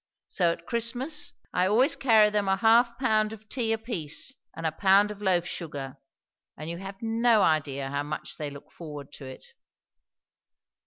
So 0.29 0.51
at 0.51 0.65
Christmas 0.65 1.33
I 1.53 1.67
always 1.67 1.95
carry 1.95 2.31
them 2.31 2.47
a 2.47 2.55
half 2.57 2.97
pound 2.97 3.33
of 3.33 3.47
tea 3.47 3.71
apiece 3.71 4.33
and 4.55 4.65
a 4.65 4.71
pound 4.71 5.11
of 5.11 5.21
loaf 5.21 5.45
sugar; 5.45 5.97
and 6.57 6.67
you 6.67 6.77
have 6.79 7.03
no 7.03 7.43
idea 7.43 7.87
how 7.87 8.01
much 8.01 8.37
they 8.37 8.49
look 8.49 8.71
forward 8.71 9.11
to 9.13 9.25
it." 9.25 9.45